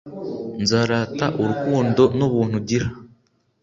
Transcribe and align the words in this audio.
nzarata 0.61 1.25
urukundo 1.41 2.03
n'ubuntu 2.17 2.55
ugira 2.61 2.87